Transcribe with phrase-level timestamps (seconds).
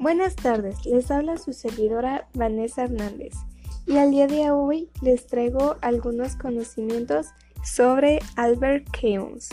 [0.00, 3.34] Buenas tardes, les habla su servidora Vanessa Hernández
[3.86, 7.26] y al día de hoy les traigo algunos conocimientos
[7.62, 9.50] sobre Albert Camus.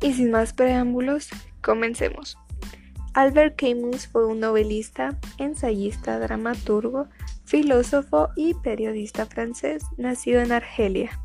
[0.00, 1.28] Y sin más preámbulos,
[1.60, 2.38] comencemos.
[3.12, 7.08] Albert Camus fue un novelista, ensayista, dramaturgo,
[7.44, 11.20] filósofo y periodista francés nacido en Argelia.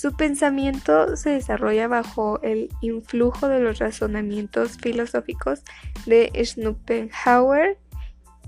[0.00, 5.64] Su pensamiento se desarrolla bajo el influjo de los razonamientos filosóficos
[6.06, 7.78] de Schopenhauer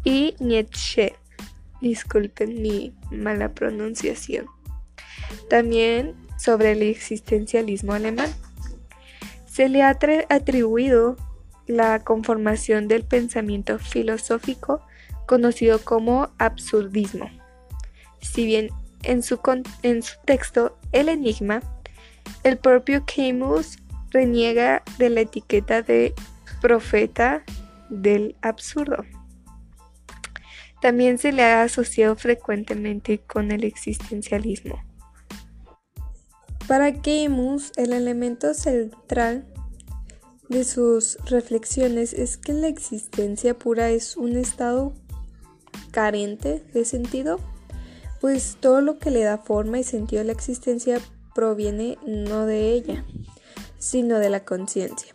[0.04, 1.16] y Nietzsche.
[1.80, 4.46] Disculpen mi mala pronunciación.
[5.48, 8.30] También sobre el existencialismo alemán.
[9.44, 11.16] Se le ha atribuido
[11.66, 14.82] la conformación del pensamiento filosófico
[15.26, 17.28] conocido como absurdismo.
[18.20, 18.70] Si bien
[19.02, 19.38] en su,
[20.24, 21.62] texto El Enigma,
[22.44, 23.78] el propio Camus
[24.10, 26.14] reniega de la etiqueta de
[26.60, 27.42] profeta
[27.88, 29.04] del absurdo.
[30.80, 34.82] También se le ha asociado frecuentemente con el existencialismo.
[36.66, 39.46] Para Camus, el elemento central
[40.48, 44.94] de sus reflexiones es que la existencia pura es un estado
[45.90, 47.38] carente de sentido
[48.20, 51.00] pues todo lo que le da forma y sentido a la existencia
[51.34, 53.04] proviene no de ella,
[53.78, 55.14] sino de la conciencia.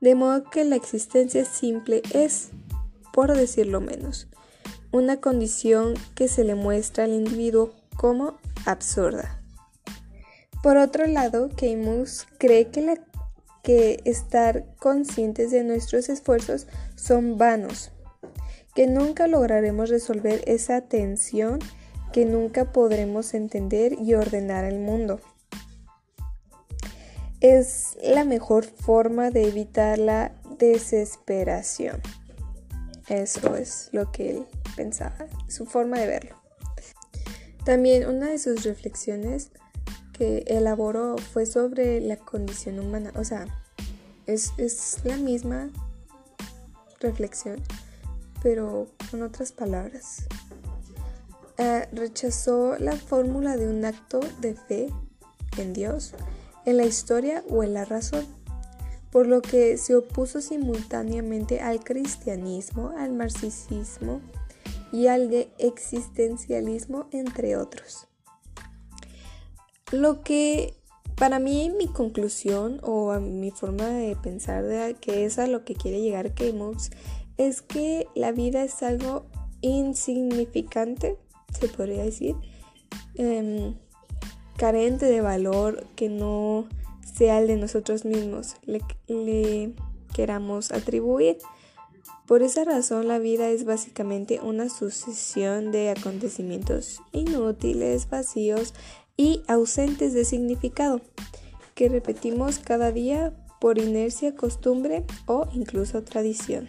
[0.00, 2.50] De modo que la existencia simple es,
[3.12, 4.28] por decirlo menos,
[4.92, 9.40] una condición que se le muestra al individuo como absurda.
[10.62, 12.70] Por otro lado, Camus cree
[13.62, 17.90] que, estar conscientes de nuestros esfuerzos son vanos,
[18.76, 21.60] que nunca lograremos resolver esa tensión,
[22.12, 25.18] que nunca podremos entender y ordenar el mundo.
[27.40, 32.02] Es la mejor forma de evitar la desesperación.
[33.08, 34.46] Eso es lo que él
[34.76, 36.36] pensaba, su forma de verlo.
[37.64, 39.52] También una de sus reflexiones
[40.12, 43.10] que elaboró fue sobre la condición humana.
[43.16, 43.46] O sea,
[44.26, 45.70] es, es la misma
[47.00, 47.62] reflexión
[48.46, 50.28] pero con otras palabras.
[51.58, 54.86] Eh, rechazó la fórmula de un acto de fe
[55.58, 56.14] en Dios,
[56.64, 58.24] en la historia o en la razón,
[59.10, 64.20] por lo que se opuso simultáneamente al cristianismo, al marxismo
[64.92, 68.06] y al de existencialismo, entre otros.
[69.90, 70.76] Lo que
[71.16, 76.00] para mí mi conclusión o mi forma de pensar que es a lo que quiere
[76.00, 76.90] llegar Camus
[77.38, 79.26] es que la vida es algo
[79.60, 81.16] insignificante,
[81.58, 82.36] se podría decir,
[83.14, 83.74] em,
[84.56, 86.66] carente de valor, que no
[87.02, 89.74] sea el de nosotros mismos, le, le
[90.14, 91.38] queramos atribuir.
[92.26, 98.74] Por esa razón la vida es básicamente una sucesión de acontecimientos inútiles, vacíos
[99.16, 101.00] y ausentes de significado,
[101.74, 106.68] que repetimos cada día por inercia, costumbre o incluso tradición.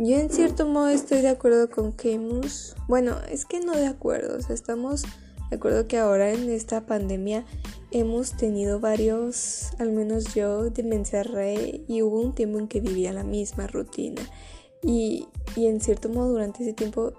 [0.00, 2.76] Yo en cierto modo estoy de acuerdo con Camus.
[2.86, 4.38] Bueno, es que no de acuerdo.
[4.38, 5.02] O sea, estamos
[5.50, 7.44] de acuerdo que ahora en esta pandemia
[7.90, 13.12] hemos tenido varios, al menos yo, me encerré y hubo un tiempo en que vivía
[13.12, 14.22] la misma rutina.
[14.84, 15.26] Y,
[15.56, 17.14] y en cierto modo durante ese tiempo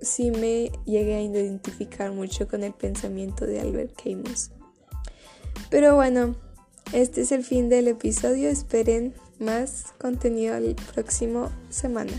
[0.00, 4.50] sí me llegué a identificar mucho con el pensamiento de Albert Camus.
[5.68, 6.36] Pero bueno,
[6.94, 8.48] este es el fin del episodio.
[8.48, 12.12] Esperen más contenido el próximo semana.